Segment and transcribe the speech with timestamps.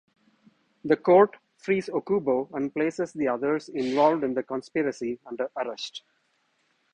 [0.83, 6.01] The court frees Okubo and places the others involved in the conspiracy under arrest.